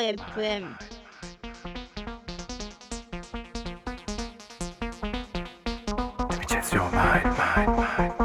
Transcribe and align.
ja, 0.00 0.10
ja 0.10 0.24
byłem. 0.34 0.76
Gdzie 6.40 6.76
your 6.76 6.90
mind, 6.92 7.38
mind, 7.56 7.98
mind? 7.98 8.17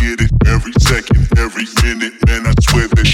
get 0.00 0.20
it 0.20 0.30
every 0.46 0.72
second, 0.80 1.26
every 1.38 1.66
minute, 1.82 2.14
man. 2.26 2.46
I 2.46 2.54
swear 2.62 2.88
that 2.88 3.13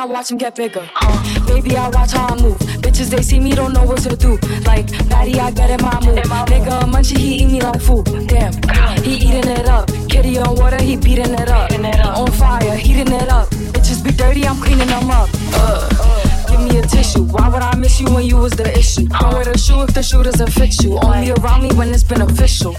I 0.00 0.06
watch 0.06 0.30
him 0.30 0.38
get 0.38 0.56
bigger. 0.56 0.88
Uh, 0.96 1.46
baby, 1.46 1.76
I 1.76 1.90
watch 1.90 2.12
how 2.12 2.28
I 2.28 2.40
move. 2.40 2.56
Bitches, 2.80 3.10
they 3.10 3.20
see 3.20 3.38
me, 3.38 3.52
don't 3.52 3.74
know 3.74 3.84
what 3.84 3.98
to 3.98 4.16
do. 4.16 4.38
Like, 4.64 4.90
Maddie, 5.10 5.38
I 5.38 5.50
get 5.50 5.68
in 5.68 5.82
my 5.84 5.92
move. 6.00 6.16
Nigga, 6.48 6.80
munchie, 6.90 7.18
he 7.18 7.42
eat 7.42 7.52
me 7.52 7.60
like 7.60 7.82
food. 7.82 8.06
Damn, 8.26 8.54
he 9.02 9.16
eating 9.16 9.50
it 9.50 9.66
up. 9.68 9.90
Kitty 10.08 10.38
on 10.38 10.56
water, 10.56 10.82
he 10.82 10.96
beating 10.96 11.34
it 11.34 11.50
up. 11.50 11.70
On 12.16 12.30
fire, 12.32 12.76
heating 12.76 13.12
it 13.12 13.28
up. 13.28 13.50
Bitches 13.50 14.02
be 14.02 14.10
dirty, 14.12 14.46
I'm 14.46 14.56
cleaning 14.62 14.86
them 14.86 15.10
up. 15.10 15.28
Uh, 15.52 16.46
give 16.48 16.62
me 16.62 16.78
a 16.78 16.82
tissue. 16.86 17.24
Why 17.24 17.50
would 17.50 17.60
I 17.60 17.76
miss 17.76 18.00
you 18.00 18.10
when 18.10 18.24
you 18.24 18.38
was 18.38 18.52
the 18.52 18.72
issue? 18.78 19.06
Don't 19.06 19.34
wear 19.34 19.44
the 19.44 19.58
shoe 19.58 19.82
if 19.82 19.92
the 19.92 20.02
shoe 20.02 20.22
doesn't 20.22 20.50
fit 20.52 20.82
you. 20.82 20.98
Only 20.98 21.32
around 21.32 21.62
me 21.62 21.74
when 21.74 21.90
it's 21.90 22.04
beneficial. 22.04 22.74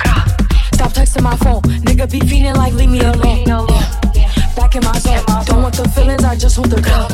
Stop 0.74 0.94
texting 0.94 1.22
my 1.22 1.36
phone. 1.38 1.62
Nigga 1.86 2.10
be 2.10 2.20
feeling 2.22 2.56
like 2.56 2.61
the 6.72 6.82
girl. 6.82 7.08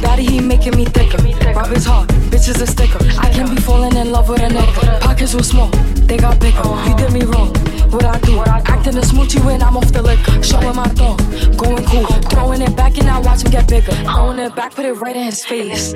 Daddy, 0.00 0.24
he 0.24 0.40
making 0.40 0.76
me 0.76 0.84
thicker. 0.84 1.18
Rob 1.54 1.72
is 1.72 1.84
hard, 1.84 2.08
bitch 2.30 2.48
is 2.48 2.60
a 2.60 2.66
sticker. 2.66 2.98
I 3.18 3.30
can't 3.30 3.50
be 3.54 3.60
falling 3.62 3.96
in 3.96 4.10
love 4.10 4.28
with 4.28 4.42
a 4.42 4.48
nigga. 4.48 5.00
Pockets 5.00 5.34
were 5.34 5.42
small, 5.42 5.70
they 6.08 6.16
got 6.16 6.40
bigger. 6.40 6.62
You 6.86 6.96
did 6.96 7.12
me 7.12 7.22
wrong. 7.22 7.54
What 7.90 8.04
I 8.04 8.18
do? 8.20 8.40
Acting 8.40 8.96
a 8.98 9.00
smoochie 9.00 9.42
when 9.44 9.62
I'm 9.62 9.76
off 9.76 9.90
the 9.92 10.02
liquor. 10.02 10.42
Showing 10.42 10.76
my 10.76 10.88
thumb, 10.88 11.16
going 11.56 11.84
cool. 11.86 12.06
Throwing 12.30 12.60
it 12.60 12.76
back 12.76 12.98
and 12.98 13.08
I 13.08 13.18
watch 13.20 13.42
him 13.42 13.50
get 13.50 13.68
bigger. 13.68 13.92
Throwing 13.92 14.38
it 14.38 14.54
back, 14.54 14.74
put 14.74 14.84
it 14.84 14.94
right 14.94 15.16
in 15.16 15.24
his 15.24 15.44
face. 15.44 15.94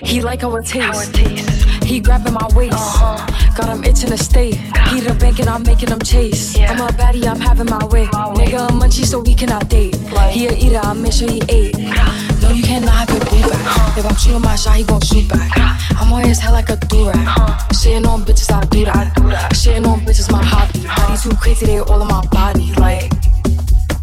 He 0.00 0.22
like 0.22 0.42
how 0.42 0.56
it 0.56 0.64
tastes. 0.64 1.57
He 1.88 2.00
grabbing 2.00 2.34
my 2.34 2.46
waist. 2.54 2.74
Uh-huh. 2.74 3.16
Got 3.56 3.74
him 3.74 3.82
itching 3.82 4.10
to 4.10 4.18
stay. 4.18 4.50
He 4.90 5.00
the 5.00 5.16
bank 5.18 5.38
and 5.40 5.48
I'm 5.48 5.62
making 5.62 5.88
him 5.88 6.00
chase. 6.00 6.54
I'm 6.58 6.80
a 6.80 6.88
baddie, 6.88 7.26
I'm 7.26 7.40
having 7.40 7.64
my 7.64 7.82
way. 7.86 8.04
Nigga, 8.36 8.68
a 8.68 8.72
munchie, 8.72 9.06
so 9.06 9.20
we 9.20 9.34
cannot 9.34 9.70
date. 9.70 9.96
He 10.30 10.46
a 10.46 10.52
eater, 10.52 10.80
I 10.82 10.92
make 10.92 11.14
sure 11.14 11.30
he 11.30 11.40
ate. 11.48 11.74
Uh-huh. 11.76 12.42
No, 12.42 12.50
you 12.50 12.62
cannot 12.62 12.92
have 12.92 13.08
your 13.08 13.20
boo 13.20 13.40
back. 13.40 13.64
Uh-huh. 13.64 14.00
If 14.00 14.04
I'm 14.04 14.16
shooting 14.16 14.42
my 14.42 14.54
shot, 14.54 14.76
he 14.76 14.84
gon' 14.84 15.00
shoot 15.00 15.28
back. 15.30 15.50
I'm 15.96 16.12
on 16.12 16.24
his 16.24 16.38
head 16.38 16.52
like 16.52 16.68
a 16.68 16.76
durag. 16.76 17.24
Shitting 17.72 18.06
on 18.06 18.20
bitches, 18.20 18.52
I 18.52 18.66
do 18.66 18.84
that. 18.84 19.16
Shitting 19.54 19.86
on 19.86 20.00
bitches, 20.00 20.30
my 20.30 20.44
hobby. 20.44 20.84
These 21.08 21.22
too 21.22 21.34
crazy, 21.36 21.64
they 21.64 21.78
all 21.80 22.02
in 22.02 22.08
my 22.08 22.20
body. 22.26 22.70
Like, 22.74 23.10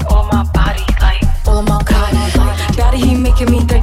all 0.10 0.26
my 0.34 0.44
body, 0.58 0.82
like, 1.00 1.22
all 1.46 1.60
in 1.60 1.66
my 1.66 1.84
body. 1.84 2.18
Like, 2.18 2.76
daddy, 2.76 2.98
he 2.98 3.14
making 3.14 3.52
me 3.52 3.60
thicker. 3.60 3.75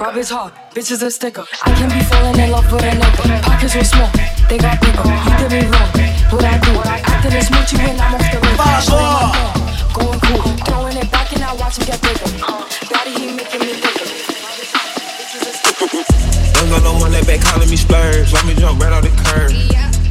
Rob 0.00 0.16
is 0.16 0.28
hard, 0.28 0.52
bitches 0.74 1.02
a 1.02 1.10
sticker. 1.10 1.44
I 1.64 1.72
can't 1.72 1.90
be 1.90 2.00
falling 2.04 2.38
in 2.38 2.50
love 2.50 2.70
with 2.70 2.84
a 2.84 2.90
nigga. 2.92 3.42
Pockets 3.42 3.74
were 3.74 3.84
small, 3.84 4.10
they 4.48 4.58
got 4.58 4.76
bigger. 4.80 5.00
You 5.00 5.32
did 5.40 5.50
me 5.56 5.64
wrong. 5.72 5.88
What 6.28 6.44
I 6.44 6.60
do? 6.60 6.76
Acting 6.84 7.32
a 7.32 7.40
smoochie 7.40 7.80
when 7.80 7.96
I'm 7.96 8.12
off 8.12 8.28
the 8.28 8.36
road. 8.36 8.60
Showing 8.84 9.08
my 9.08 9.32
thumb, 9.32 9.96
going 9.96 10.20
cool. 10.20 10.52
Throwing 10.68 10.96
it 11.00 11.08
back 11.10 11.32
and 11.32 11.42
I 11.42 11.54
watch 11.56 11.78
him 11.80 11.88
get 11.88 11.96
bigger. 12.04 12.28
Daddy, 12.92 13.12
he 13.16 13.32
making 13.32 13.60
me 13.64 13.72
thicker. 13.80 14.04
Bitches 15.16 15.48
a 15.48 15.52
sticker. 15.56 16.04
Don't 16.60 16.68
go 16.68 16.78
no 16.84 16.92
one 17.00 17.12
that 17.16 17.24
back 17.24 17.40
calling 17.40 17.70
me 17.70 17.76
splurge. 17.76 18.32
Let 18.36 18.44
me 18.44 18.52
jump 18.52 18.76
right 18.82 18.92
off 18.92 19.00
the 19.00 19.14
curb. 19.24 19.48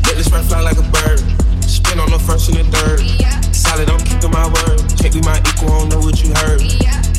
Let 0.09 0.17
this 0.17 0.31
run 0.33 0.43
fly 0.49 0.61
like 0.65 0.81
a 0.81 0.87
bird. 0.89 1.21
Spin 1.61 1.99
on 2.01 2.09
the 2.09 2.17
first 2.17 2.49
and 2.49 2.57
the 2.57 2.65
third. 2.73 3.05
Solid, 3.53 3.89
I'm 3.89 4.01
keeping 4.01 4.31
my 4.33 4.49
word. 4.49 4.81
Can't 4.97 5.13
be 5.13 5.21
my 5.21 5.37
equal, 5.45 5.69
I 5.69 5.85
don't 5.85 5.89
know 5.93 6.01
what 6.01 6.17
you 6.25 6.33
heard. 6.41 6.65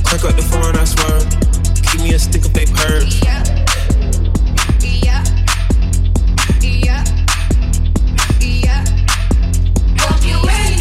Crank 0.02 0.26
up 0.26 0.34
the 0.34 0.42
phone, 0.42 0.74
I 0.74 0.82
swear. 0.82 1.22
Keep 1.86 2.02
me 2.02 2.14
a 2.14 2.18
stick 2.18 2.44
purge. 2.76 3.22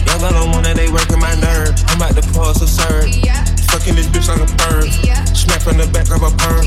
Y'all 0.06 0.20
got 0.20 0.36
that 0.64 0.76
they 0.76 0.90
working 0.92 1.20
my 1.20 1.36
nerves. 1.36 1.84
I'm 1.88 1.98
about 1.98 2.16
to. 2.76 3.12
Fucking 3.72 3.96
this 3.96 4.08
bitch 4.08 4.28
like 4.28 4.42
a. 4.56 4.92
Smack 5.36 5.68
the 5.78 5.88
back 5.92 6.10
of 6.12 6.24
a 6.24 6.32
perm. 6.36 6.66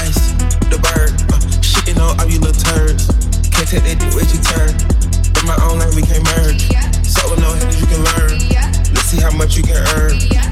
Ice, 0.00 0.32
the 0.68 0.78
bird. 0.80 1.12
Uh, 1.32 1.40
shitting 1.60 2.00
on 2.00 2.18
all 2.20 2.26
you 2.26 2.40
little 2.40 2.56
turds. 2.56 3.06
Can't 3.50 3.68
take 3.68 3.84
that 3.84 3.98
dick 4.00 4.14
turn. 4.44 4.72
In 5.40 5.46
my 5.46 5.56
own 5.68 5.78
we 5.94 6.02
can't 6.02 6.24
merge. 6.36 6.68
So 7.06 7.28
you 7.80 7.86
can 7.86 8.02
learn. 8.16 8.38
Let's 8.92 9.08
see 9.08 9.20
how 9.20 9.30
much 9.30 9.56
you 9.56 9.62
can 9.62 9.76
earn. 9.96 10.49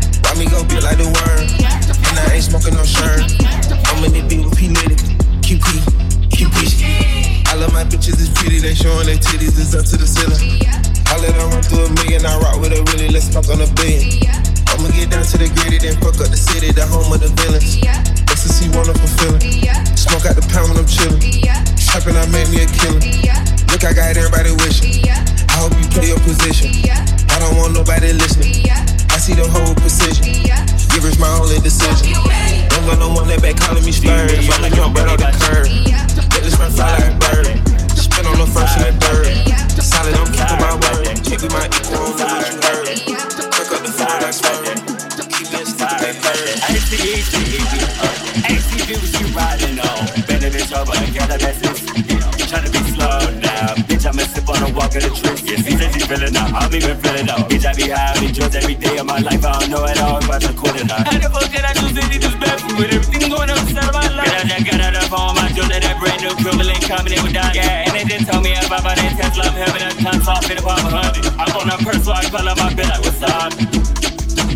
Out. 57.86 58.16
Bitch, 58.16 58.18
I 58.18 58.18
I 58.18 58.32
drugs 58.32 58.56
every 58.56 58.74
day 58.74 58.98
of 58.98 59.06
my 59.06 59.18
life. 59.18 59.44
I 59.44 59.58
don't 59.60 59.70
know 59.70 59.84
at 59.86 59.98
all 60.00 60.18
if 60.18 60.30
I 60.30 60.38
should 60.38 60.56
quit 60.56 60.76
it 60.76 60.90
out. 60.90 61.06
How 61.06 61.18
the 61.18 61.30
fuck 61.30 61.48
did 61.50 61.64
I 61.64 61.72
do 61.72 61.86
city 61.94 62.18
this 62.18 62.34
bad 62.42 62.58
with 62.74 62.90
everything 62.90 63.30
going 63.30 63.50
on 63.50 63.58
inside 63.58 63.88
of 63.88 63.94
my 63.94 64.08
life? 64.14 64.26
Bitch, 64.26 64.42
I 64.42 64.58
just 64.58 64.64
got 64.66 64.80
out 64.80 64.96
of 64.98 65.08
home. 65.08 65.38
I 65.38 65.48
just 65.54 65.68
that 65.70 65.96
brand 66.02 66.20
new 66.22 66.32
equivalent 66.34 66.82
coming 66.82 67.12
in 67.14 67.22
with 67.22 67.34
that. 67.38 67.54
Yeah, 67.54 67.86
and 67.86 67.92
they 67.94 68.04
just 68.04 68.26
told 68.26 68.42
me 68.42 68.52
about 68.58 68.82
my 68.82 68.94
name 68.98 69.14
Tesla. 69.14 69.46
I'm 69.46 69.56
having 69.56 69.82
a 69.86 69.92
ton 70.02 70.18
off 70.26 70.50
in 70.50 70.56
the 70.58 70.62
pop 70.62 70.82
100. 70.82 71.26
I'm 71.38 71.52
on 71.54 71.70
a 71.70 71.76
purse, 71.80 72.04
so 72.04 72.12
I 72.12 72.24
call 72.26 72.46
up 72.48 72.58
my 72.58 72.74
bill 72.74 72.88
like, 72.90 73.02
what's 73.06 73.22
up? 73.22 73.88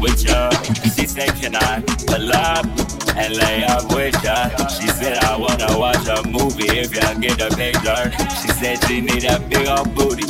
with 0.03 0.24
ya. 0.24 0.51
She 0.94 1.07
said, 1.07 1.31
Can 1.36 1.55
I 1.55 1.81
pull 2.07 2.32
up 2.32 2.66
and 3.16 3.36
lay 3.36 3.65
up 3.65 3.94
with 3.94 4.19
ya? 4.24 4.51
She 4.66 4.89
said, 4.89 5.19
I 5.24 5.36
wanna 5.36 5.78
watch 5.78 6.07
a 6.09 6.27
movie 6.27 6.66
if 6.82 6.94
ya 6.94 7.15
get 7.15 7.40
a 7.40 7.49
picture. 7.55 8.11
She 8.43 8.49
said 8.59 8.82
she 8.85 9.01
need 9.01 9.24
a 9.24 9.39
big 9.39 9.69
old 9.69 9.94
booty, 9.94 10.22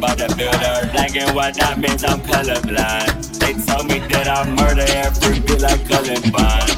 by 0.00 0.14
the 0.14 0.26
builder. 0.34 0.90
Black 0.92 1.14
and 1.14 1.36
white, 1.36 1.54
that 1.54 1.78
means 1.78 2.02
I'm 2.04 2.20
colorblind. 2.20 3.38
They 3.38 3.52
told 3.52 3.86
me 3.86 4.00
that 4.08 4.26
I 4.28 4.48
murder 4.56 4.88
every 4.88 5.40
bit 5.40 5.60
like 5.60 5.84
Columbine. 5.84 6.68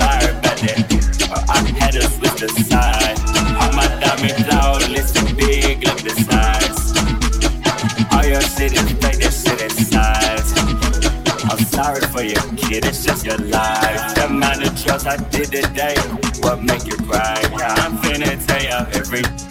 Sorry 0.00 0.32
about 0.32 0.58
that. 0.64 0.88
I 1.48 1.58
had 1.78 1.92
to 1.92 2.02
switch 2.08 2.40
the 2.40 2.48
side. 2.64 3.18
All 3.60 3.72
my 3.76 3.86
diamonds 4.00 4.48
out, 4.48 4.88
listen 4.88 5.36
big, 5.36 5.84
look 5.84 6.00
the 6.00 6.16
size. 6.24 6.96
All 8.12 8.24
your 8.24 8.40
shit 8.40 8.72
is 8.72 8.90
fake, 9.04 9.20
this 9.20 9.44
shit 9.44 9.60
is 9.60 9.88
size. 9.88 10.52
I'm 11.44 11.62
sorry 11.68 12.00
for 12.08 12.22
your 12.22 12.42
kid, 12.56 12.86
it's 12.86 13.04
just 13.04 13.26
your 13.26 13.38
life. 13.38 14.14
The 14.14 14.26
amount 14.26 14.66
of 14.66 14.74
drugs 14.82 15.06
I 15.06 15.16
did 15.28 15.52
today, 15.52 15.96
what 16.40 16.62
make 16.62 16.86
you 16.86 16.96
cry? 16.96 17.36
Yeah, 17.58 17.74
I'm 17.84 17.98
finna 17.98 18.32
tell 18.46 18.62
ya 18.62 18.86
everything. 18.96 19.42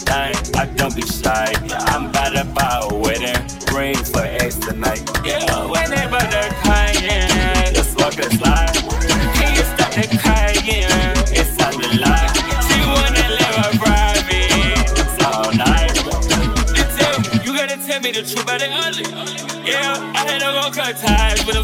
I 0.54 0.66
don't 0.76 0.94
be 0.94 1.02
shy. 1.02 1.52
Yeah, 1.64 1.91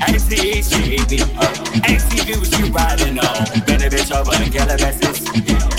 XDHGAB. 0.00 1.26
what 2.28 2.40
was 2.40 2.58
you 2.58 2.66
riding 2.72 3.18
on. 3.18 3.44
Been 3.66 3.82
a 3.82 3.88
bitch 3.90 4.10
over 4.14 4.34
in 4.42 4.50
Calabasas. 4.52 5.24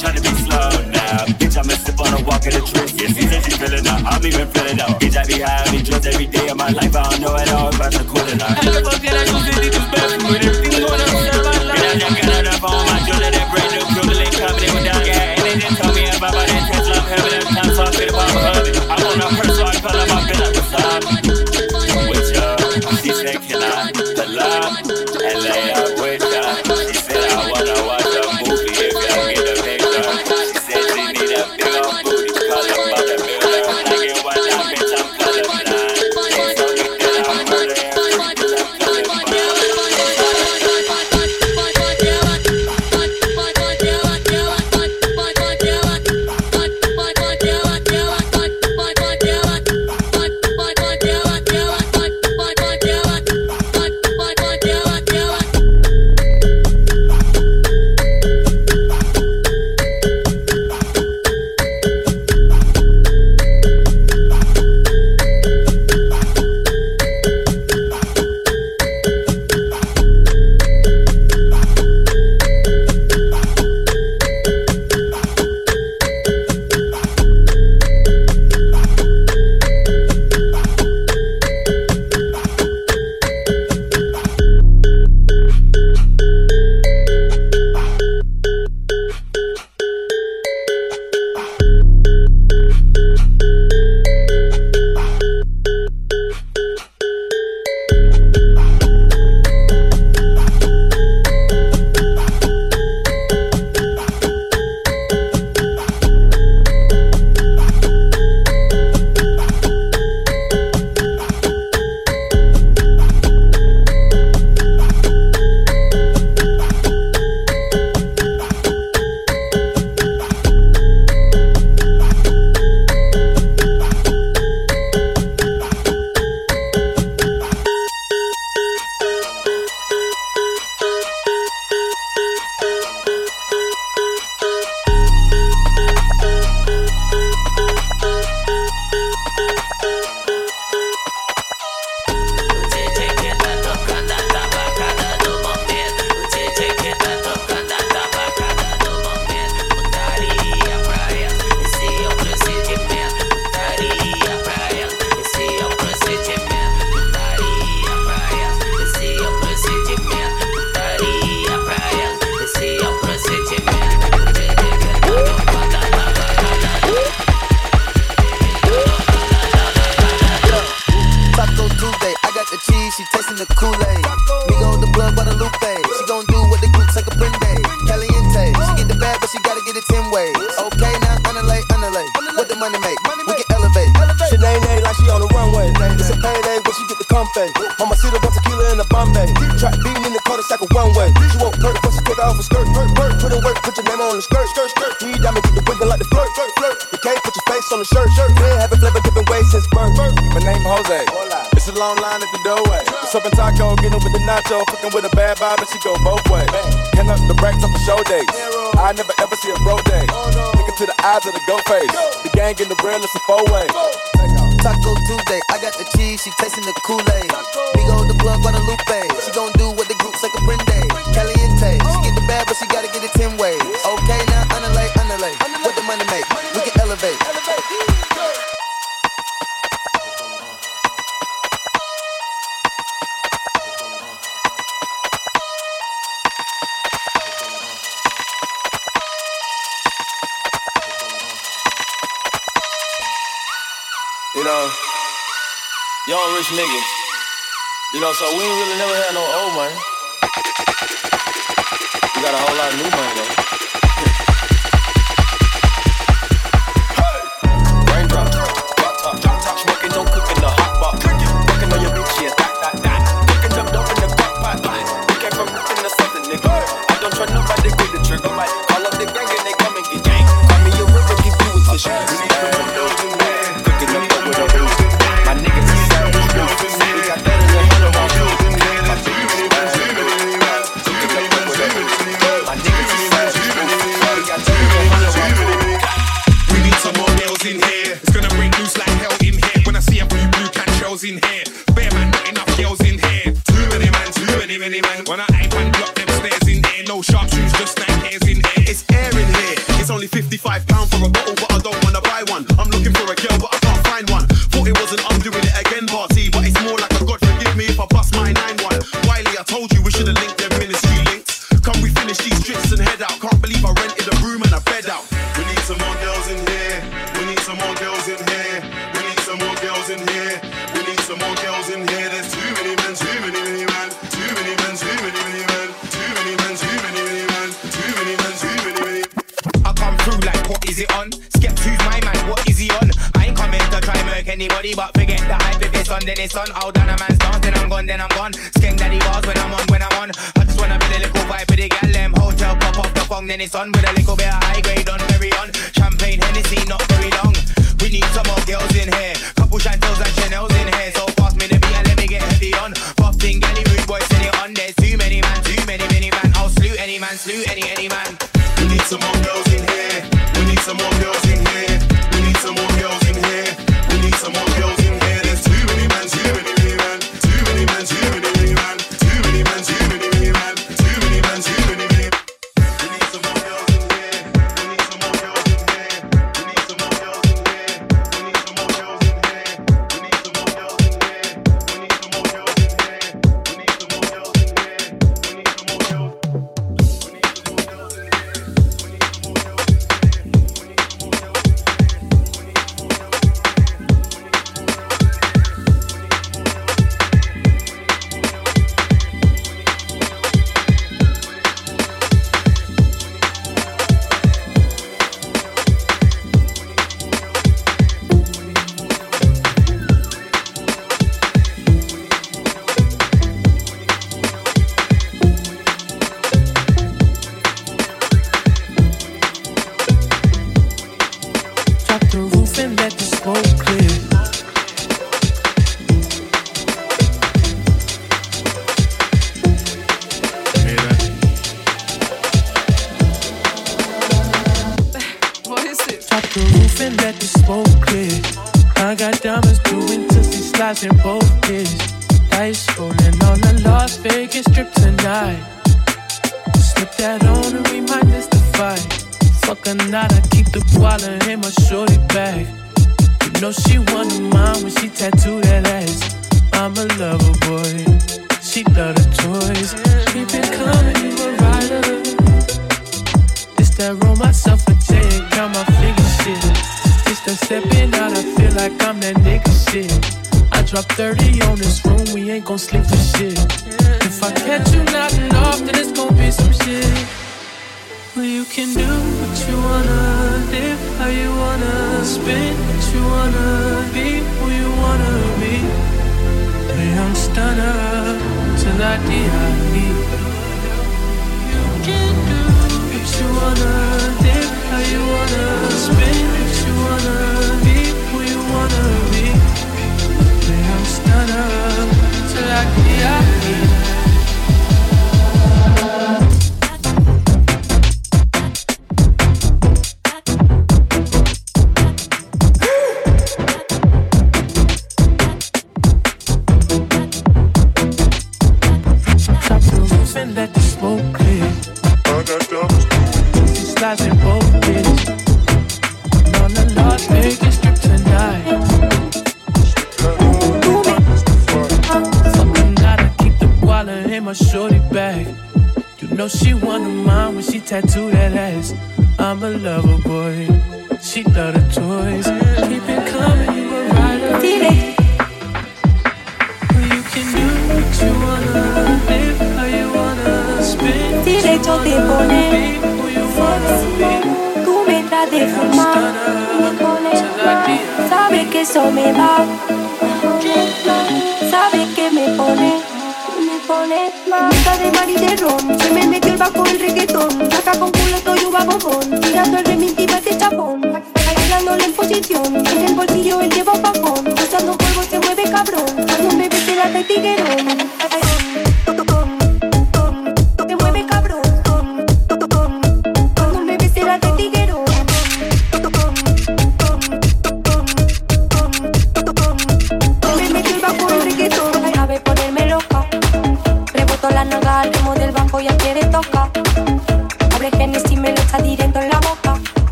Trying 0.00 0.16
to 0.16 0.22
be 0.22 0.32
slow 0.42 0.70
now. 0.90 1.24
Bitch, 1.38 1.56
I'm 1.56 1.68
a 1.68 1.76
sip 1.76 2.00
on 2.00 2.14
a 2.14 2.24
walk 2.24 2.46
in 2.46 2.52
the 2.52 2.60
dress. 2.60 2.92
Yeah, 2.94 3.08
she 3.08 3.22
said 3.28 3.44
he's 3.44 3.56
feeling 3.56 3.86
up. 3.86 4.00
I'm 4.04 4.24
even 4.24 4.48
feeling 4.48 4.80
up. 4.80 5.00
Bitch, 5.00 5.16
I 5.16 5.24
be 5.26 5.40
high, 5.40 5.64
I 5.64 5.70
be 5.70 5.82
dressed 5.82 6.06
every 6.06 6.26
day 6.26 6.48
of 6.48 6.56
my 6.56 6.70
life. 6.70 6.96
I 6.96 7.10
don't 7.10 7.20
know 7.20 7.36
at 7.36 7.52
all 7.52 7.68
if 7.68 7.80
I'm 7.80 8.06
quit 8.08 8.42
or. 8.42 9.59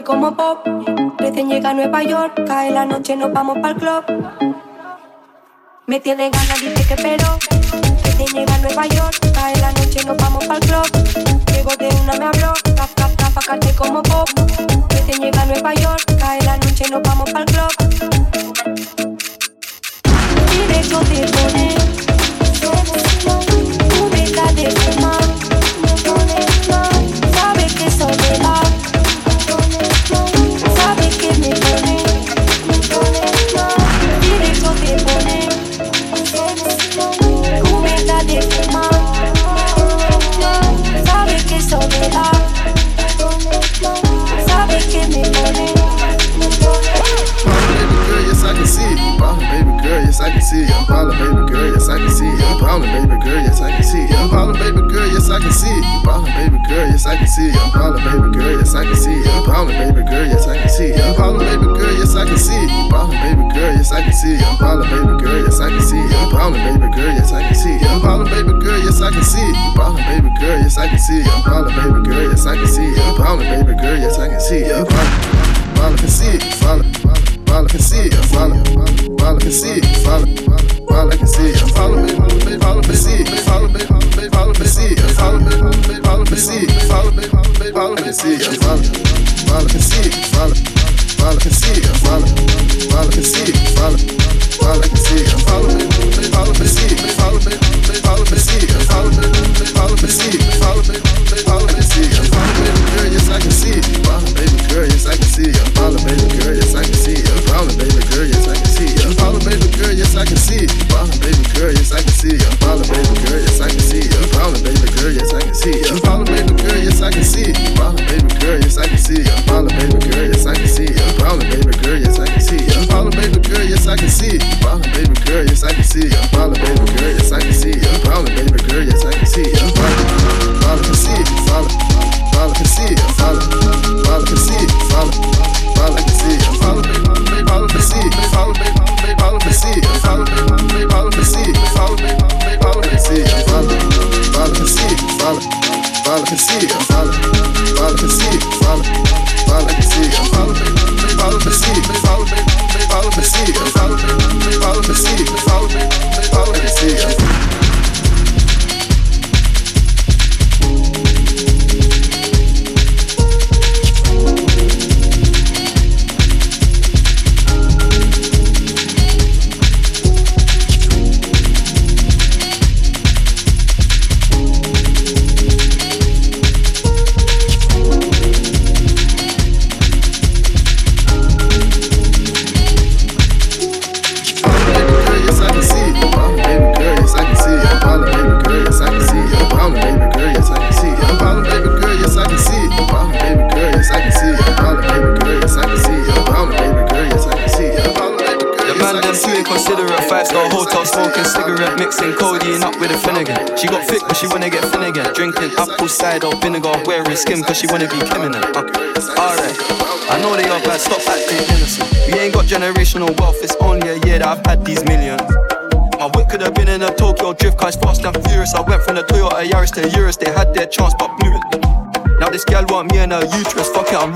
como 0.00 0.34
pop. 0.34 0.66
Recién 1.18 1.50
llega 1.50 1.70
a 1.70 1.74
Nueva 1.74 2.02
York, 2.02 2.44
cae 2.46 2.70
la 2.70 2.86
noche, 2.86 3.14
nos 3.14 3.32
vamos 3.32 3.58
para 3.58 3.74
el 3.74 3.76
club. 3.76 4.04
Me 5.86 6.00
tiene 6.00 6.30
ganas 6.30 6.61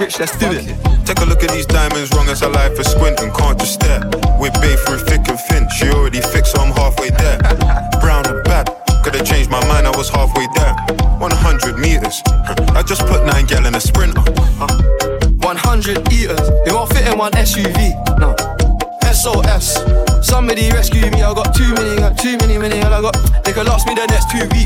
rich, 0.06 0.18
let's 0.20 0.38
do 0.38 0.46
it. 0.50 0.64
Take 1.04 1.18
a 1.20 1.24
look 1.24 1.42
at 1.42 1.50
these 1.50 1.66
diamonds, 1.66 2.10
wrong 2.14 2.28
as 2.28 2.42
I 2.42 2.48
life 2.48 2.76
for 2.76 2.84
squinting, 2.84 3.32
can't 3.32 3.58
just 3.58 3.74
stare. 3.74 4.02
We're 4.38 4.54
through 4.86 5.02
thick 5.10 5.26
and 5.28 5.40
thin, 5.48 5.68
she 5.76 5.90
already 5.90 6.20
fixed, 6.20 6.52
so 6.52 6.62
I'm 6.62 6.72
halfway 6.72 7.10
there. 7.10 7.38
Brown 8.00 8.26
and 8.26 8.42
bad, 8.44 8.70
could've 9.02 9.26
changed 9.26 9.50
my 9.50 9.60
mind, 9.66 9.86
I 9.86 9.90
was 9.96 10.08
halfway 10.08 10.46
there. 10.54 10.74
100 11.18 11.78
meters, 11.78 12.22
I 12.78 12.82
just 12.86 13.06
put 13.06 13.24
9 13.24 13.46
gal 13.46 13.66
in 13.66 13.74
a 13.74 13.80
sprinter. 13.80 14.22
100 14.22 16.12
eaters, 16.12 16.46
they 16.64 16.72
won't 16.72 16.92
fit 16.92 17.06
in 17.06 17.18
one 17.18 17.32
SUV, 17.32 17.94
no. 18.18 18.34
SOS, 19.12 19.82
somebody 20.22 20.70
rescue 20.70 21.10
me, 21.10 21.22
I 21.22 21.34
got 21.34 21.54
too 21.54 21.72
many, 21.74 21.96
got 21.96 22.18
too 22.18 22.36
many, 22.38 22.58
many, 22.58 22.78
and 22.78 22.94
I 22.94 23.00
got, 23.00 23.16
they 23.44 23.52
could 23.52 23.66
last 23.66 23.86
me 23.86 23.94
the 23.94 24.06
next 24.06 24.30
two 24.30 24.46
weeks. 24.54 24.65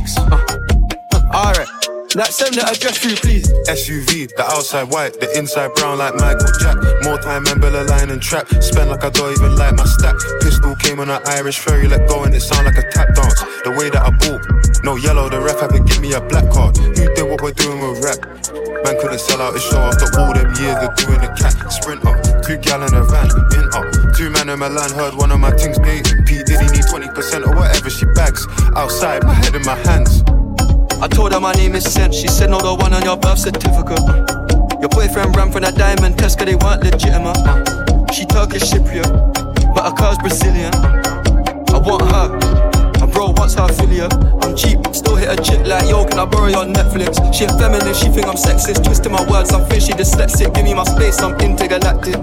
Like 2.19 2.35
send 2.35 2.59
the 2.59 2.67
address 2.67 2.99
through, 2.99 3.15
please. 3.23 3.47
SUV, 3.71 4.35
the 4.35 4.43
outside 4.43 4.91
white, 4.91 5.23
the 5.23 5.31
inside 5.39 5.71
brown 5.79 6.03
like 6.03 6.19
Michael 6.19 6.51
Jack. 6.59 6.75
More 7.07 7.23
time 7.23 7.47
Bella 7.47 7.87
line 7.87 8.11
and 8.11 8.19
trap. 8.19 8.51
Spend 8.59 8.91
like 8.91 9.05
I 9.07 9.11
don't 9.11 9.31
even 9.31 9.55
like 9.55 9.79
my 9.79 9.87
stack. 9.87 10.19
Pistol 10.43 10.75
came 10.83 10.99
on 10.99 11.07
an 11.07 11.23
Irish 11.39 11.63
ferry, 11.63 11.87
let 11.87 12.09
go 12.11 12.25
and 12.27 12.35
it 12.35 12.43
sound 12.43 12.67
like 12.67 12.75
a 12.75 12.83
tap 12.91 13.15
dance. 13.15 13.39
The 13.63 13.71
way 13.79 13.95
that 13.95 14.03
I 14.03 14.11
bought, 14.11 14.43
no 14.83 14.99
yellow, 14.99 15.31
the 15.31 15.39
ref 15.39 15.63
had 15.63 15.71
to 15.71 15.79
give 15.87 16.03
me 16.03 16.11
a 16.19 16.21
black 16.21 16.51
card. 16.51 16.75
Who 16.83 17.07
did 17.15 17.31
what 17.31 17.47
we're 17.47 17.55
doing 17.55 17.79
with 17.79 18.03
rap? 18.03 18.19
Man 18.83 18.99
couldn't 18.99 19.23
sell 19.23 19.39
out 19.39 19.55
the 19.55 19.63
show 19.63 19.79
after 19.79 20.11
all 20.19 20.35
them 20.35 20.51
years 20.59 20.83
of 20.83 20.91
doing 20.99 21.23
the 21.23 21.31
cat 21.39 21.55
sprint 21.71 22.03
up. 22.03 22.19
Two 22.43 22.59
gal 22.59 22.83
in 22.83 22.91
a 22.91 23.07
van, 23.07 23.31
in 23.55 23.71
up. 23.71 23.87
Two 24.19 24.35
man 24.35 24.51
in 24.51 24.59
Milan 24.59 24.91
heard 24.99 25.15
one 25.15 25.31
of 25.31 25.39
my 25.39 25.55
things 25.55 25.79
gating. 25.79 26.27
P 26.27 26.43
Diddy 26.43 26.67
need 26.75 26.91
20% 26.91 27.47
or 27.47 27.55
whatever 27.55 27.87
she 27.87 28.03
bags. 28.19 28.51
Outside, 28.75 29.23
my 29.23 29.35
head 29.35 29.55
in 29.55 29.63
my 29.63 29.79
hands. 29.87 30.27
I 31.03 31.09
told 31.09 31.33
her 31.33 31.41
my 31.41 31.53
name 31.53 31.75
is 31.75 31.85
Sen. 31.91 32.13
She 32.13 32.29
said, 32.29 32.51
No, 32.51 32.59
the 32.59 32.75
one 32.75 32.93
on 32.93 33.03
your 33.03 33.17
birth 33.17 33.39
certificate. 33.39 34.05
Your 34.81 34.91
boyfriend 34.93 35.35
ran 35.35 35.51
from 35.51 35.63
that 35.63 35.75
diamond 35.75 36.19
test 36.19 36.37
cause 36.39 36.47
they 36.47 36.57
weren't 36.57 36.85
legitimate. 36.85 37.41
Uh, 37.41 37.65
she 38.13 38.27
Turkish 38.27 38.69
Cypriot, 38.69 39.09
but 39.73 39.89
her 39.89 39.97
car's 39.97 40.19
Brazilian. 40.19 40.75
I 41.73 41.81
want 41.81 42.05
her. 42.05 42.29
And 43.01 43.11
bro, 43.13 43.33
what's 43.33 43.55
her 43.55 43.65
affiliate? 43.65 44.13
I'm 44.45 44.53
cheap, 44.53 44.77
still 44.93 45.17
hit 45.17 45.33
a 45.33 45.41
chick 45.41 45.65
like, 45.65 45.89
yo, 45.89 46.05
can 46.05 46.19
I 46.19 46.27
borrow 46.27 46.53
your 46.53 46.69
Netflix? 46.69 47.17
She 47.33 47.45
a 47.45 47.53
feminist, 47.57 48.05
she 48.05 48.13
think 48.13 48.29
I'm 48.29 48.37
sexist. 48.37 48.85
Twisting 48.85 49.13
my 49.13 49.25
words, 49.25 49.53
I'm 49.53 49.65
fishy, 49.71 49.93
dyslexic. 49.93 50.53
Give 50.53 50.65
me 50.65 50.75
my 50.75 50.85
space, 50.85 51.21
I'm 51.25 51.33
intergalactic. 51.41 52.21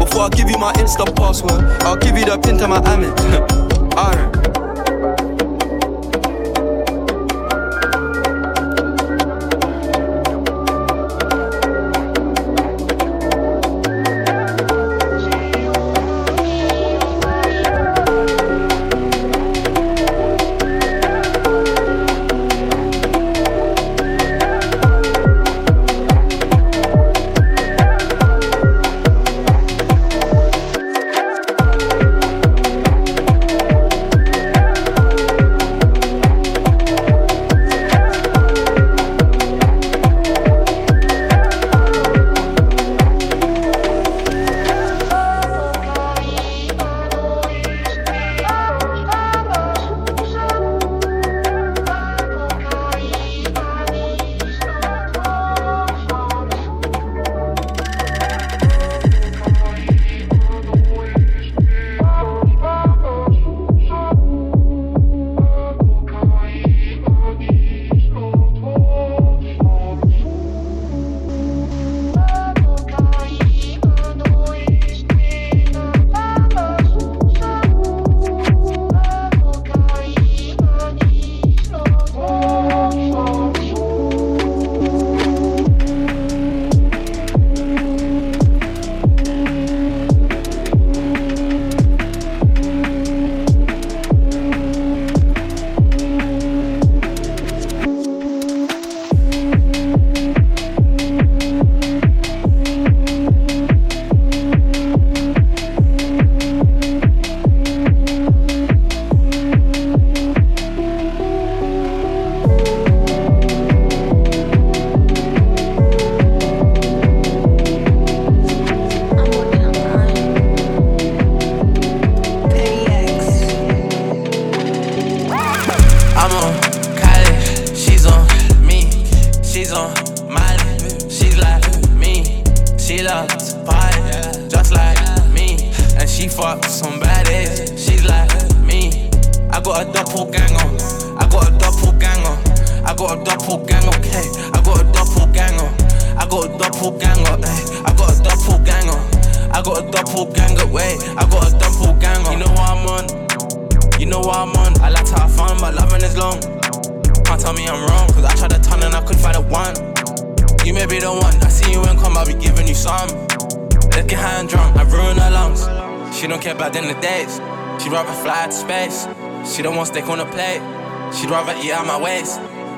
Before 0.00 0.24
I 0.24 0.28
give 0.32 0.48
you 0.48 0.56
my 0.56 0.72
Insta 0.80 1.04
password, 1.12 1.60
I'll 1.84 2.00
give 2.00 2.16
you 2.16 2.24
the 2.24 2.38
pin 2.40 2.56
to 2.56 2.68
my 2.68 2.80
Amex. 2.88 3.20
Alright. 4.00 4.53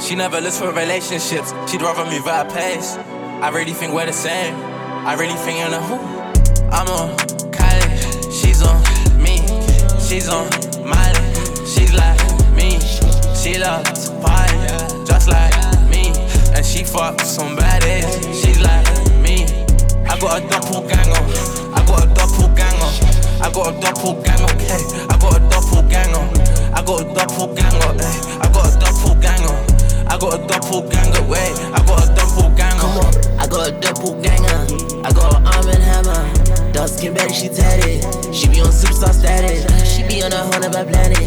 She 0.06 0.14
never 0.14 0.40
looks 0.40 0.58
for 0.60 0.70
relationships. 0.70 1.52
She'd 1.68 1.82
rather 1.82 2.04
move 2.08 2.28
at 2.28 2.46
her 2.46 2.54
pace. 2.54 2.94
I 3.42 3.50
really 3.50 3.72
think 3.72 3.92
we're 3.92 4.06
the 4.06 4.12
same. 4.12 4.54
I 5.04 5.14
really 5.14 5.34
think 5.34 5.58
you're 5.58 5.70
the 5.70 5.82
who. 5.82 5.96
I'm 6.70 6.86
on 6.86 7.16
Kylie, 7.50 8.30
she's 8.30 8.62
on 8.62 8.78
me, 9.20 9.42
she's 9.98 10.28
on 10.28 10.46
Miley, 10.86 11.34
she's 11.66 11.92
like 11.92 12.22
me. 12.54 12.78
She 13.34 13.58
loves 13.58 14.10
party, 14.22 14.54
just 15.04 15.26
like 15.26 15.58
me. 15.90 16.14
And 16.54 16.64
she 16.64 16.84
fucks 16.86 17.22
somebody, 17.26 18.06
she's 18.30 18.60
like 18.60 18.86
me. 19.18 19.42
I 20.06 20.16
got 20.20 20.38
a 20.38 20.46
doppelganger, 20.46 21.18
I 21.74 21.82
got 21.82 22.06
a 22.06 22.14
doppelganger, 22.14 22.90
I 23.42 23.50
got 23.50 23.74
a 23.74 23.80
doppelganger, 23.80 24.54
okay. 24.54 24.86
I 25.10 25.18
got 25.18 25.34
a 25.34 25.40
doppelganger, 25.50 26.22
I 26.74 26.82
got 26.86 27.00
a 27.02 27.12
doppelganger, 27.12 28.06
eh. 28.06 28.38
I 28.38 28.48
got 28.54 28.70
a 28.70 28.78
doppelganger, 28.78 29.35
I 30.16 30.18
got 30.18 30.40
a 30.40 30.46
doppelganger, 30.46 31.28
wait, 31.28 31.52
I 31.76 31.84
got 31.84 32.08
a 32.08 32.14
doppelganger. 32.14 32.80
Come 32.80 33.04
on, 33.04 33.38
I 33.38 33.46
got 33.46 33.68
a 33.68 33.72
doppelganger, 33.78 35.04
I 35.04 35.12
got 35.12 35.36
an 35.36 35.46
arm 35.46 35.68
and 35.68 35.82
hammer. 35.82 36.72
Dark 36.72 36.88
skin 36.88 37.12
back, 37.12 37.28
she 37.34 37.50
tatted. 37.50 38.02
She 38.34 38.48
be 38.48 38.62
on 38.62 38.68
superstar 38.68 39.12
status. 39.12 39.60
She 39.94 40.08
be 40.08 40.22
on 40.22 40.32
a 40.32 40.38
hundred 40.38 40.72
by 40.72 40.84
planet. 40.84 41.18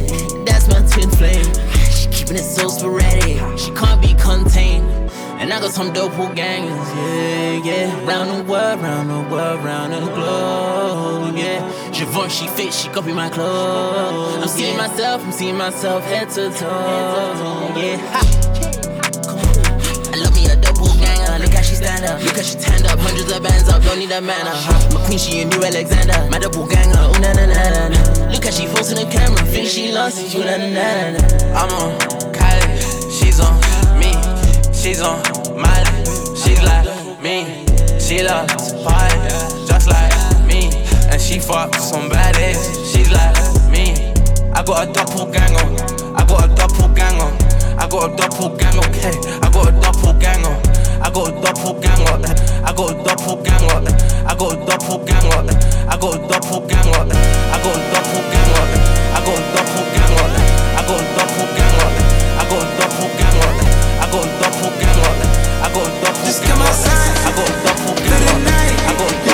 That's 0.43 0.67
my 0.67 0.81
twin 0.89 1.11
flame. 1.11 1.45
She 1.93 2.09
keeping 2.09 2.37
it 2.37 2.41
so 2.41 2.67
sporadic. 2.67 3.37
She 3.59 3.69
can't 3.73 4.01
be 4.01 4.15
contained. 4.15 4.89
And 5.37 5.53
I 5.53 5.59
got 5.61 5.69
some 5.69 5.93
doppelgangers, 5.93 6.95
yeah, 6.95 7.63
yeah. 7.63 8.05
Round 8.07 8.39
the 8.39 8.51
world, 8.51 8.81
round 8.81 9.11
the 9.11 9.21
world, 9.29 9.63
round 9.63 9.93
the 9.93 9.99
globe, 9.99 11.37
yeah. 11.37 11.91
She 11.91 12.05
fit, 12.47 12.73
she 12.73 12.89
copy 12.89 13.13
my 13.13 13.29
clothes. 13.29 14.41
I'm 14.41 14.47
seeing 14.47 14.77
myself, 14.77 15.23
I'm 15.23 15.31
seeing 15.31 15.57
myself 15.57 16.03
head 16.05 16.29
to 16.31 16.49
toe, 16.49 17.73
yeah. 17.77 17.97
Ha. 17.97 18.48
I 21.99 22.13
love 22.13 22.21
me 22.21 22.29
a 22.29 22.31
doppelganger. 22.31 22.31
Look 22.31 22.35
how 22.35 22.43
she 22.43 22.59
stand 22.59 22.85
up, 22.85 22.93
up. 22.93 22.99
Hundreds 22.99 23.31
of 23.31 23.43
bands 23.43 23.69
up, 23.69 23.83
don't 23.83 23.99
need 23.99 24.11
a 24.11 24.21
man. 24.21 24.47
Uh. 24.47 24.89
My 24.93 25.05
queen, 25.05 25.19
she 25.19 25.41
a 25.41 25.45
new 25.45 25.63
Alexander. 25.63 26.13
Madabu 26.31 26.69
ganger, 26.69 26.95
oh 26.95 27.11
na 27.19 27.33
na 27.33 27.45
na 27.45 27.89
na. 27.89 28.31
Look 28.31 28.43
how 28.45 28.51
she 28.51 28.67
falls 28.67 28.91
in 28.91 29.03
the 29.03 29.11
camera, 29.11 29.43
think 29.45 29.67
she 29.67 29.91
lost 29.91 30.19
it, 30.19 30.33
you 30.33 30.43
na 30.45 30.57
na 30.57 30.67
na 30.67 31.11
na. 31.11 31.59
I'm 31.59 31.69
on 31.75 31.99
Kylie, 32.31 32.79
she's 33.11 33.39
on 33.39 33.55
me, 33.99 34.15
she's 34.71 35.01
on 35.01 35.19
Miley, 35.59 35.91
she's 36.39 36.61
like 36.63 36.87
me, 37.19 37.65
she 37.99 38.23
loves 38.23 38.71
party, 38.83 39.19
just 39.67 39.87
like 39.87 40.15
me, 40.47 40.71
and 41.11 41.19
she 41.19 41.39
fucks 41.39 41.91
on 41.91 42.09
baddies, 42.09 42.63
she's 42.91 43.11
like 43.11 43.35
me. 43.71 44.13
I 44.53 44.63
got 44.63 44.87
a 44.87 44.93
doppelganger, 44.93 45.67
I 46.15 46.23
got 46.23 46.47
a 46.47 46.55
doppelganger, 46.55 47.29
I 47.75 47.87
got 47.89 48.13
a 48.13 48.15
double 48.15 48.55
doppelganger, 48.55 48.87
okay, 48.87 49.15
I 49.43 49.51
got 49.51 49.67
a 49.67 49.71
double 49.81 50.13
gang 50.19 50.43
doppelganger. 50.43 50.68
I 51.01 51.09
got 51.11 51.29
a 51.29 51.41
doppelganger, 51.41 52.27
eh. 52.27 52.35
I 52.63 52.73
got 52.73 52.91
a 52.91 53.03
doppelganger, 53.03 53.87
eh. 53.87 53.95
I 54.27 54.35
got 54.35 54.53
a 54.53 54.65
doppelganger, 54.65 55.49
eh. 55.49 55.55
I 55.87 55.97
got 55.97 56.15
a 56.15 56.27
doppelganger, 56.27 57.07
eh. 57.07 57.19
I 57.49 57.57
got 57.63 57.75
a 57.75 57.83
doppelganger, 57.91 58.59
eh. 58.59 58.83
I 59.15 59.23
got 59.23 59.39
a 59.39 59.49
doppelganger, 59.55 60.27
eh. 60.29 60.43
I 60.75 60.83
got 60.83 60.99
a 60.99 61.07
doppelganger, 61.15 61.87
eh. 61.89 62.07
I 62.35 62.43
got 62.49 62.59
a 62.59 62.71
doppelganger, 62.77 63.47
eh. 63.47 63.73
I 63.99 64.11
got 64.11 64.23
a 64.23 64.31
doppelganger, 64.39 65.09
eh. 65.09 65.33
I 65.59 65.71
got 65.71 65.87
a 65.87 65.99
doppelganger, 65.99 66.25
Just 66.25 66.43
come 66.43 66.61
outside 66.61 67.15
I 67.25 67.31
got 67.31 67.47
a 67.47 67.55
doppelganger, 67.63 68.43
I 68.49 68.93
got 68.99 69.11
a 69.11 69.28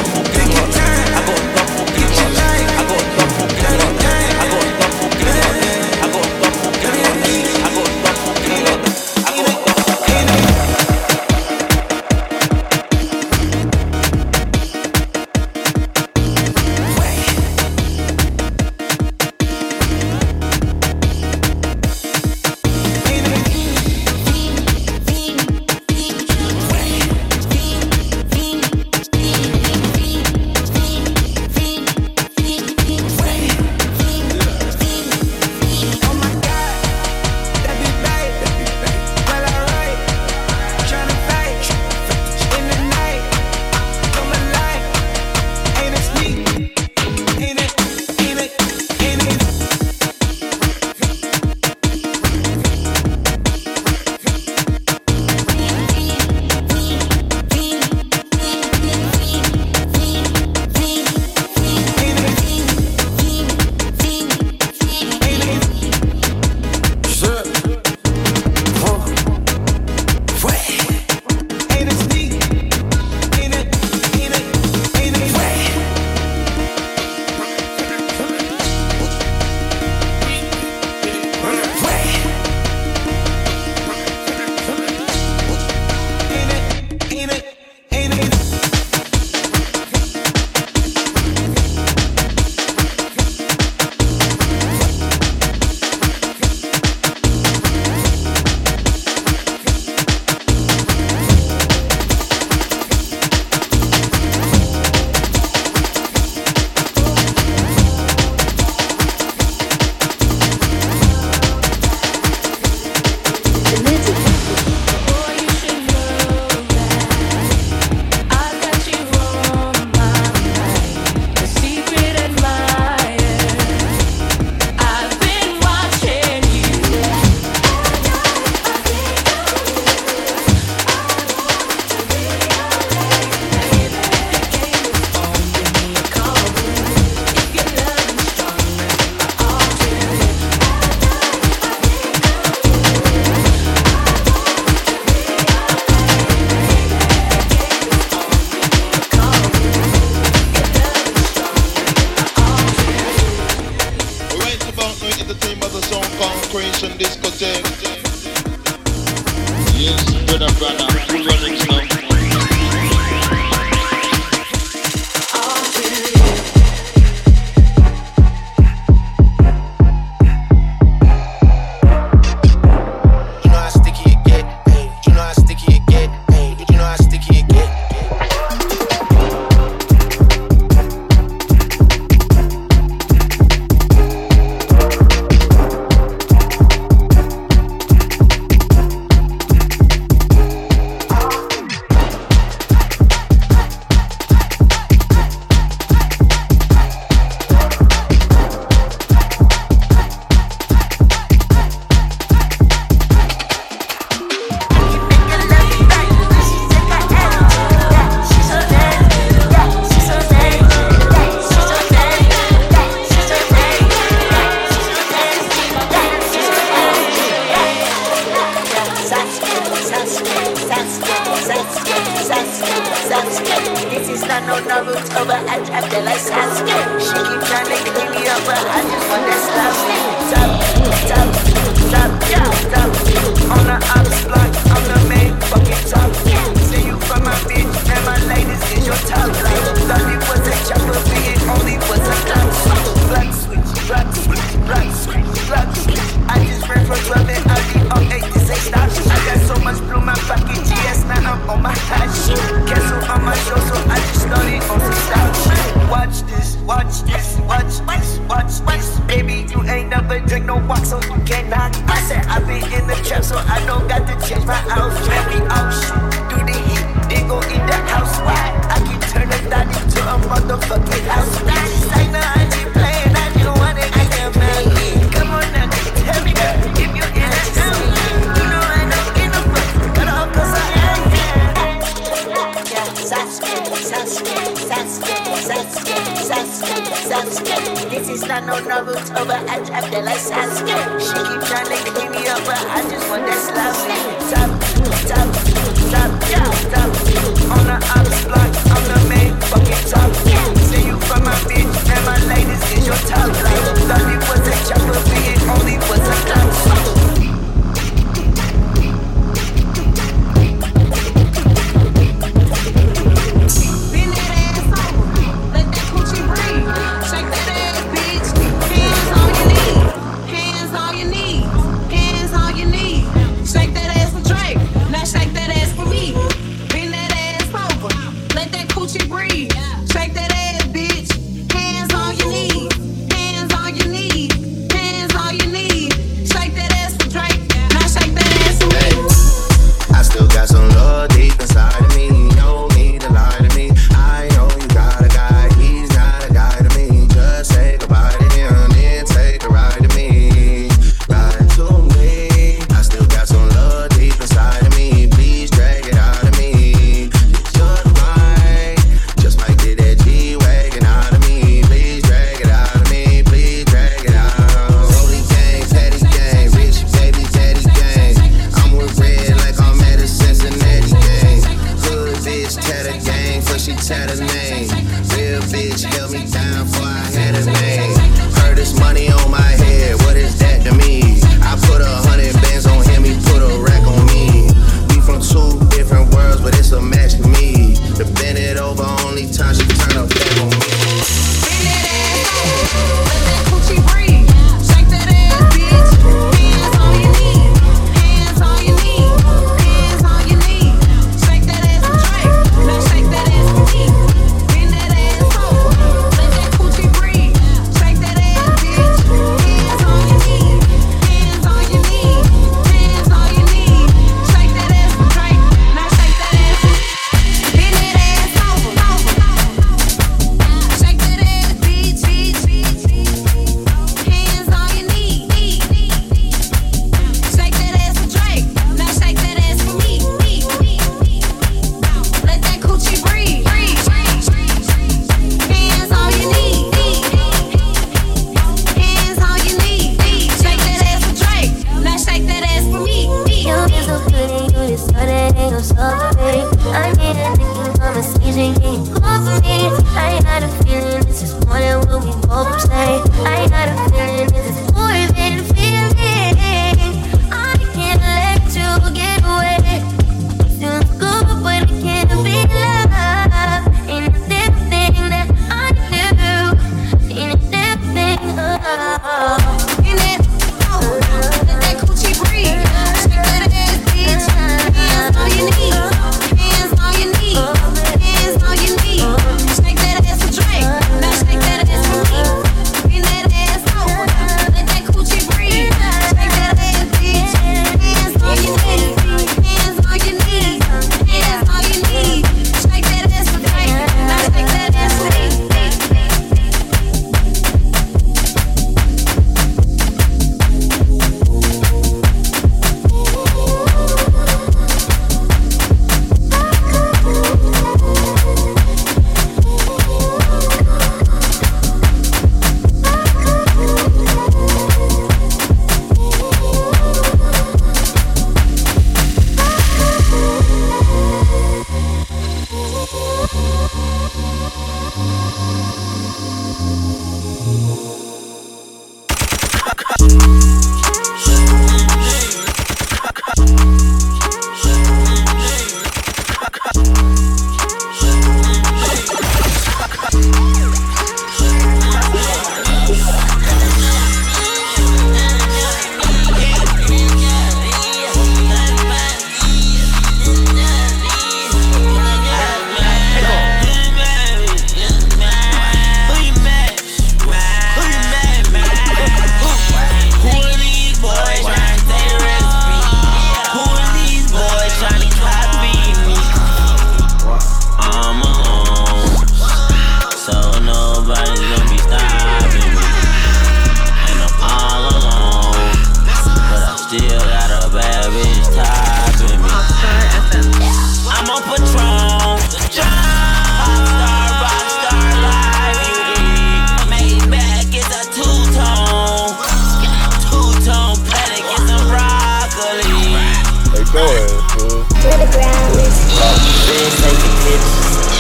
Where 593.96 595.16
the 595.24 595.30
ground. 595.32 595.72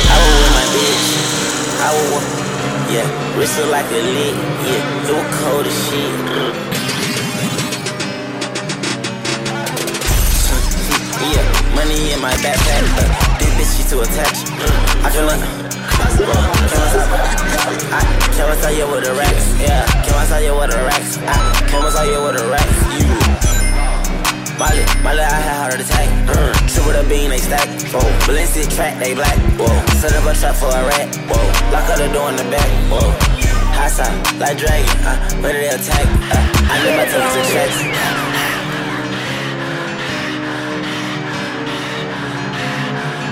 I 0.07 0.15
was 0.15 0.35
with 0.39 0.56
my 0.56 0.64
bitch. 0.72 1.07
I 1.84 1.91
was, 1.91 2.23
yeah, 2.88 3.03
wrist 3.35 3.60
look 3.60 3.72
like 3.72 3.91
a. 3.91 3.99
Yeah, 4.64 5.03
cold 5.43 5.68
as 5.68 5.76
shit. 5.84 6.15
Yeah, 11.27 11.43
money 11.76 12.14
in 12.14 12.22
my 12.22 12.31
backpack. 12.39 12.88
This 13.39 13.52
bitch, 13.60 13.76
she 13.76 13.84
too 13.89 13.99
attached. 13.99 14.47
I 15.03 15.11
like. 15.27 15.43
I 17.91 18.56
tell 18.61 18.73
you 18.73 18.88
the 19.03 19.11
racks. 19.11 19.60
Yeah, 19.60 19.85
can't 20.07 20.30
tell 20.30 20.41
you 20.41 20.56
what 20.56 20.69
the 20.72 20.77
racks. 20.77 21.18
I 21.18 21.68
can't 21.68 21.93
tell 21.93 22.06
you 22.10 22.22
what 22.22 22.38
the 22.38 22.47
racks. 22.47 22.80
You. 23.03 23.24
Molly, 24.57 24.88
Molly, 25.03 25.19
I 25.19 25.36
had 25.36 25.68
heart 25.68 25.82
attack. 25.84 26.07
Mm. 26.32 26.56
Triple 26.72 26.94
the 26.95 27.03
bean, 27.10 27.30
they 27.30 27.40
stack. 27.44 27.68
Whoa, 27.91 27.99
Valencia 28.23 28.64
track, 28.72 28.98
they 28.99 29.14
black. 29.14 29.36
Whoa, 29.60 29.68
set 29.99 30.15
up 30.15 30.23
a 30.23 30.34
trap 30.34 30.56
for 30.56 30.72
a 30.72 30.80
rat. 30.88 31.11
Whoa, 31.27 31.44
lock 31.76 31.90
up 31.91 31.99
the 31.99 32.07
door 32.15 32.30
in 32.32 32.40
the 32.40 32.48
back. 32.48 32.69
Whoa, 32.88 33.11
high 33.76 33.91
side, 33.91 34.15
like 34.40 34.57
dragon. 34.57 34.88
Uh, 35.03 35.19
ready 35.44 35.68
to 35.68 35.76
attack. 35.76 36.07
Uh, 36.32 36.40
I 36.72 36.80
need 36.88 36.95
my 36.95 37.03
teams 37.03 37.36
to 37.36 37.44
checks. 37.52 37.84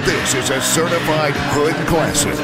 This 0.04 0.44
is 0.44 0.50
a 0.52 0.60
certified 0.60 1.36
hood 1.56 1.76
classic. 1.88 2.36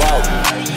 Whoa, 0.00 0.16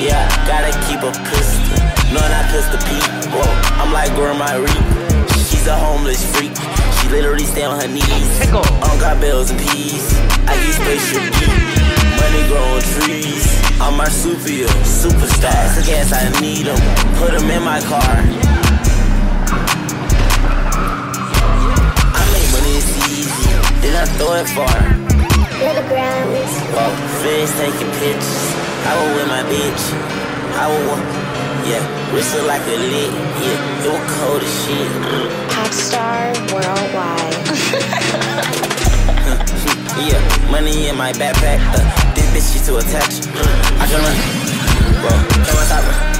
yeah, 0.04 0.28
gotta 0.46 0.76
keep 0.84 1.00
a 1.00 1.12
pistol. 1.30 1.91
Knowing 2.12 2.28
I 2.28 2.44
the 2.52 2.80
Pete. 2.84 3.08
Whoa, 3.32 3.48
I'm 3.80 3.94
like 3.94 4.12
Grandma 4.16 4.60
Reap. 4.60 4.84
She's 5.48 5.66
a 5.68 5.78
homeless 5.80 6.20
freak. 6.36 6.52
She 7.00 7.08
literally 7.08 7.46
stay 7.46 7.64
on 7.64 7.80
her 7.80 7.88
knees. 7.88 8.52
On 8.52 9.00
got 9.00 9.22
bills 9.22 9.50
and 9.50 9.58
peas. 9.58 10.12
I 10.44 10.60
use 10.60 10.76
spaceship 10.76 11.24
deep. 11.40 11.48
Money 12.20 12.44
growing 12.52 12.84
trees. 13.00 13.48
I'm 13.80 13.96
marsupial, 13.96 14.68
superstar. 14.84 15.56
I 15.56 15.82
guess 15.88 16.12
I 16.12 16.28
need 16.44 16.68
them. 16.68 16.76
Put 17.16 17.32
them 17.32 17.50
in 17.50 17.64
my 17.64 17.80
car. 17.88 18.12
I 22.12 22.22
make 22.36 22.50
money, 22.52 22.76
it's 22.76 22.92
easy. 23.08 23.56
Then 23.80 23.96
I 23.96 24.06
throw 24.20 24.36
it 24.36 24.52
far. 24.52 24.68
Where 25.64 25.76
the 25.80 25.88
ground 25.88 26.30
is. 26.36 26.60
Whoa, 26.76 26.92
fish 27.24 27.56
taking 27.56 27.92
pictures. 28.04 28.52
I 28.84 29.00
was 29.00 29.16
with 29.16 29.28
my 29.32 29.44
bitch. 29.48 29.84
I 30.60 30.68
was, 30.68 31.21
yeah, 31.68 32.14
wrist 32.14 32.36
look 32.36 32.48
like 32.48 32.62
a 32.68 32.78
lick. 32.78 33.12
Yeah, 33.42 33.86
it 33.86 33.92
was 33.92 34.04
cold 34.18 34.42
as 34.44 34.54
shit. 34.66 34.90
Pop 35.52 35.72
star 35.72 36.34
worldwide. 36.54 37.38
Yeah, 40.02 40.50
money 40.50 40.88
in 40.88 40.98
my 40.98 41.12
backpack. 41.14 41.60
Uh, 41.62 42.14
this 42.16 42.26
bitch, 42.34 42.54
she 42.54 42.66
too 42.66 42.78
attached. 42.78 43.28
I 43.78 43.86
can 43.86 44.02
run. 44.02 44.42
Stop 45.68 45.84
her. 45.84 46.12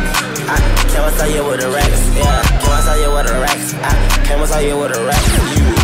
I 0.48 0.58
can't 0.94 1.16
tell 1.18 1.32
you 1.32 1.44
what 1.44 1.60
the 1.60 1.70
racks. 1.70 2.16
Yeah, 2.16 2.44
can't 2.62 2.86
tell 2.86 3.00
you 3.02 3.10
what 3.10 3.26
the 3.26 3.34
racks. 3.34 3.74
I 3.74 4.24
can't 4.26 4.48
tell 4.48 4.62
you 4.62 4.78
what 4.78 4.94
the 4.94 5.04
racks. 5.04 5.58
You. 5.58 5.81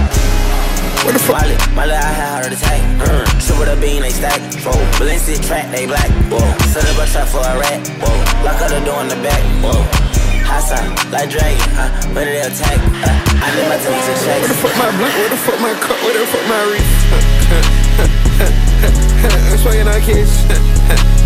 What 1.07 1.15
the 1.15 1.23
fuck? 1.23 1.39
Molly, 1.39 1.55
Molly, 1.71 1.95
I 1.95 2.03
had 2.03 2.43
heart 2.43 2.51
attack. 2.51 2.83
Mm. 2.99 3.23
Triple 3.39 3.63
the 3.63 3.79
bean, 3.79 4.03
they 4.03 4.11
stack. 4.11 4.43
Whoa, 4.59 4.75
Valencia 4.99 5.39
track, 5.39 5.71
they 5.71 5.87
black. 5.87 6.11
Whoa, 6.27 6.43
set 6.67 6.83
up 6.83 6.99
a 6.99 7.07
trap 7.07 7.31
for 7.31 7.39
a 7.39 7.55
rat. 7.55 7.79
Whoa, 8.03 8.11
lock 8.43 8.59
up 8.59 8.75
the 8.75 8.83
door 8.83 8.99
in 8.99 9.07
the 9.07 9.15
back. 9.23 9.39
Whoa, 9.63 9.87
high 10.43 10.59
side, 10.59 10.83
like 11.07 11.31
dragon. 11.31 11.63
Uh, 11.79 12.11
ready 12.11 12.35
to 12.35 12.51
attack. 12.51 12.75
Uh, 12.99 13.07
I 13.39 13.47
need 13.55 13.71
my 13.71 13.79
team 13.79 13.95
to 13.95 14.13
check. 14.19 14.35
Where 14.35 14.51
the 14.51 14.59
fuck 14.59 14.75
my 14.75 14.91
blunt? 14.99 15.15
Where 15.15 15.31
the 15.31 15.39
fuck 15.47 15.59
my 15.63 15.71
cup? 15.79 15.95
Where 16.03 16.11
the 16.11 16.27
fuck 16.27 16.43
my 16.51 16.59
reef? 16.75 16.91
I'm 19.47 19.63
smoking 19.63 19.87
on 19.87 20.03
kids. 20.03 20.43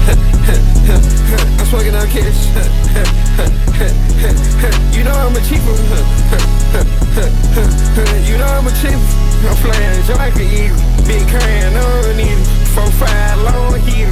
I'm 1.31 1.65
smoking 1.65 1.95
on 1.95 2.07
kids. 2.07 2.47
You 4.95 5.03
know 5.03 5.15
I'm 5.15 5.35
a 5.35 5.41
cheaper. 5.41 5.71
You 8.21 8.37
know 8.37 8.47
I'm 8.47 8.67
a 8.67 8.71
cheaper. 8.79 8.99
I'm 9.47 9.55
flying 9.59 10.03
joint 10.07 10.33
for 10.33 10.43
you. 10.43 10.71
Big 11.07 11.27
can, 11.27 11.73
need 12.15 12.31
it. 12.31 12.47
Four 12.71 12.87
five 12.91 13.41
long 13.41 13.79
heater. 13.81 14.11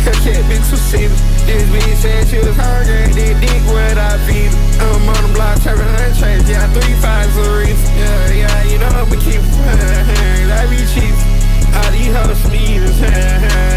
Can't 0.24 0.48
be 0.48 0.56
too 0.56 0.76
serious. 0.76 1.20
This 1.44 1.68
bitch 1.70 1.96
said 2.02 2.26
she 2.28 2.38
was 2.38 2.56
hungry. 2.56 3.12
This 3.12 3.38
dick 3.38 3.62
what 3.66 3.98
I 3.98 4.18
feed 4.26 4.50
her. 4.50 4.86
I'm 4.94 5.08
on 5.08 5.22
the 5.28 5.34
block, 5.34 5.60
turning 5.62 5.84
her 5.84 6.14
trash. 6.18 6.48
Yeah, 6.48 6.66
three 6.72 6.94
fives 7.02 7.36
a 7.36 7.58
reason. 7.58 7.98
Yeah, 7.98 8.32
yeah, 8.32 8.64
you 8.64 8.78
know 8.78 8.88
I'm 8.88 9.12
a 9.12 9.16
keeper. 9.16 9.44
I 10.50 10.66
be 10.70 10.78
cheap. 10.94 11.14
All 11.76 11.90
these 11.92 12.14
hoes 12.14 12.38
some 12.40 12.54
eaters, 12.54 12.98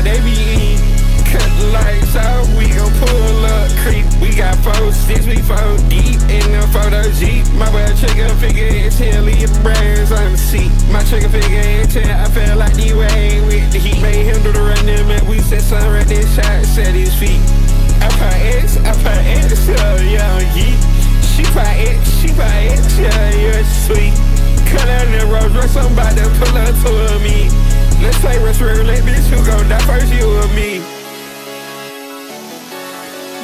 they 0.03 0.20
be 0.24 0.32
eating. 0.32 0.93
Cut 1.34 1.49
the 1.57 1.65
lights 1.73 2.15
out, 2.15 2.45
we 2.53 2.69
gon' 2.69 2.93
pull 3.01 3.45
up, 3.49 3.65
creep. 3.81 4.05
We 4.22 4.30
got 4.38 4.53
four, 4.61 4.93
six, 4.93 5.26
we 5.26 5.41
four 5.41 5.81
deep 5.89 6.22
in 6.30 6.45
the 6.53 6.61
photo 6.69 7.01
Jeep. 7.18 7.41
My 7.57 7.65
boy 7.73 7.89
trigger 7.97 8.30
figure 8.38 8.69
is 8.69 8.99
here, 8.99 9.18
leave 9.18 9.49
the 9.49 9.60
brains 9.65 10.11
on 10.14 10.34
the 10.34 10.38
seat. 10.38 10.69
My 10.93 11.01
trigger 11.10 11.30
figure 11.34 11.65
is 11.81 11.89
here, 11.89 12.05
I 12.05 12.30
feel 12.30 12.53
like 12.55 12.77
D-Wade 12.77 13.41
with 13.49 13.65
the 13.73 13.80
heat. 13.80 13.97
Made 13.99 14.30
him 14.30 14.43
do 14.43 14.51
the 14.53 14.61
running, 14.61 15.07
man. 15.10 15.26
We 15.26 15.39
set 15.41 15.61
sun 15.65 15.81
right 15.89 16.05
there, 16.05 16.22
shot, 16.38 16.65
set 16.69 16.93
his 16.93 17.18
feet. 17.18 17.41
I 17.97 18.14
put 18.14 18.38
X, 18.61 18.77
I 18.77 18.93
put 19.01 19.18
X, 19.26 19.65
yeah, 19.65 20.05
yeah, 20.05 20.53
yeet. 20.53 20.77
She 21.34 21.41
put 21.49 21.65
X, 21.65 22.14
she 22.22 22.30
put 22.30 22.45
X, 22.77 22.93
yeah, 23.01 23.10
yeah, 23.34 23.65
sweet. 23.89 24.14
Cut 24.69 24.85
out 24.85 25.10
the 25.10 25.26
road, 25.34 25.49
Royce, 25.49 25.73
I'm 25.81 25.89
about 25.97 26.14
to 26.14 26.30
pull 26.38 26.53
up 26.61 26.77
to 26.77 27.18
me. 27.26 27.49
Let's 28.05 28.19
play 28.19 28.38
Rush 28.38 28.61
Roulette, 28.61 29.01
bitch, 29.01 29.34
who 29.34 29.41
gon' 29.49 29.65
die 29.68 29.81
first, 29.89 30.14
you 30.14 30.30
or 30.30 30.47
me? 30.53 30.82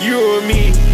You 0.01 0.38
or 0.38 0.41
me? 0.41 0.88